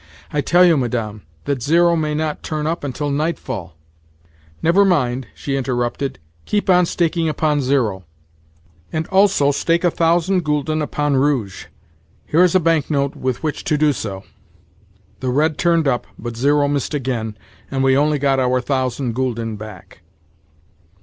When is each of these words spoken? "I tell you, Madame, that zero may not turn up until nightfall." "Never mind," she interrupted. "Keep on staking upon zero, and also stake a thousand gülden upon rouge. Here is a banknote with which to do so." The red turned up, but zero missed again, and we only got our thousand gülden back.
"I 0.33 0.41
tell 0.41 0.65
you, 0.65 0.77
Madame, 0.77 1.21
that 1.45 1.61
zero 1.61 1.95
may 1.95 2.15
not 2.15 2.41
turn 2.41 2.65
up 2.65 2.83
until 2.83 3.11
nightfall." 3.11 3.75
"Never 4.63 4.83
mind," 4.83 5.27
she 5.35 5.55
interrupted. 5.55 6.17
"Keep 6.47 6.71
on 6.71 6.87
staking 6.87 7.29
upon 7.29 7.61
zero, 7.61 8.03
and 8.91 9.05
also 9.09 9.51
stake 9.51 9.83
a 9.83 9.91
thousand 9.91 10.43
gülden 10.43 10.81
upon 10.81 11.17
rouge. 11.17 11.65
Here 12.25 12.41
is 12.43 12.55
a 12.55 12.59
banknote 12.59 13.15
with 13.15 13.43
which 13.43 13.63
to 13.65 13.77
do 13.77 13.93
so." 13.93 14.23
The 15.19 15.29
red 15.29 15.59
turned 15.59 15.87
up, 15.87 16.07
but 16.17 16.35
zero 16.35 16.67
missed 16.67 16.95
again, 16.95 17.37
and 17.69 17.83
we 17.83 17.95
only 17.95 18.17
got 18.17 18.39
our 18.39 18.59
thousand 18.59 19.13
gülden 19.13 19.55
back. 19.55 20.01